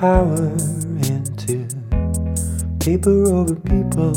Power 0.00 0.52
into 1.08 1.66
paper 2.80 3.32
over 3.32 3.54
people. 3.54 4.12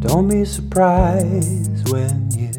Don't 0.00 0.26
be 0.26 0.46
surprised 0.46 1.92
when 1.92 2.30
you 2.30 2.50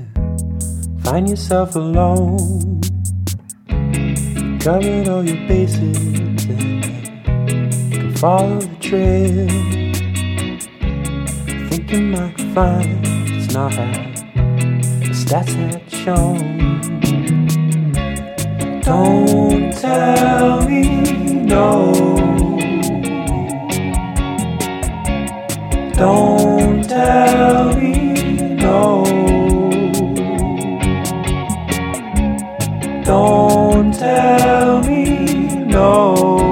find 1.02 1.28
yourself 1.28 1.76
alone. 1.76 2.82
Covered 4.60 5.08
all 5.08 5.26
your 5.26 5.48
bases 5.48 5.98
and 5.98 6.40
you 6.46 6.80
can 7.90 8.16
follow 8.18 8.60
the 8.60 8.76
trail. 8.80 9.48
Think 11.70 11.92
you 11.92 12.02
might 12.02 12.40
find 12.54 13.08
it's 13.34 13.52
not 13.52 13.74
how 13.74 13.92
the 15.02 15.10
stats 15.10 15.56
had 15.56 15.92
shown. 15.92 17.09
Don't 18.90 19.72
tell 19.72 20.68
me 20.68 20.82
no. 21.46 21.94
Don't 25.94 26.90
tell 26.90 27.76
me 27.76 28.56
no. 28.56 29.04
Don't 33.06 33.94
tell 33.94 34.82
me 34.82 35.66
no. 35.68 36.49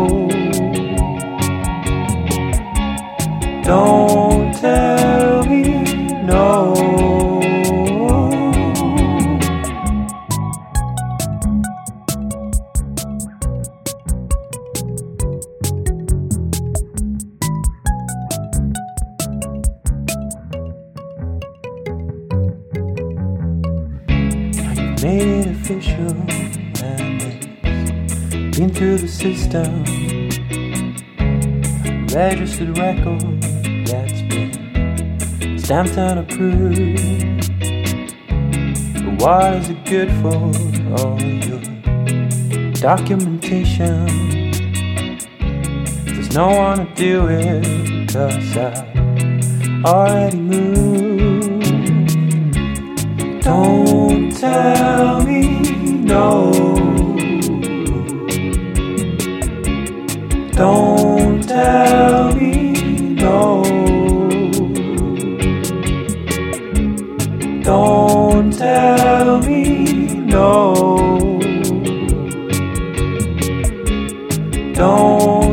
Made 25.03 25.45
it 25.45 25.47
official 25.47 26.09
and 26.83 27.21
it's 27.21 28.57
been 28.57 28.73
through 28.73 28.97
the 28.97 29.07
system. 29.07 29.83
Registered 32.13 32.77
record 32.77 33.41
that's 33.85 34.21
been 34.23 35.59
stamped 35.59 35.97
and 35.97 36.19
approved. 36.19 37.47
But 39.05 39.21
what 39.21 39.53
is 39.55 39.69
it 39.69 39.85
good 39.85 40.09
for? 40.21 40.51
All 40.97 41.21
your 41.21 41.61
documentation. 42.73 44.05
There's 46.05 46.33
no 46.33 46.49
one 46.49 46.87
to 46.87 46.93
do 46.95 47.27
it, 47.27 48.11
cause 48.11 48.57
I 48.57 49.83
already 49.85 50.37
moved. 50.37 51.06
Don't 53.47 54.29
tell 54.35 55.23
me 55.23 55.61
no. 56.03 56.51
Don't 60.51 61.47
tell 61.47 62.35
me 62.35 63.13
no. 63.13 63.63
Don't 67.63 68.51
tell 68.51 69.39
me 69.39 69.95
no. 70.25 71.39
Don't 74.75 75.46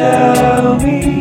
tell 0.00 0.78
me 0.78 1.19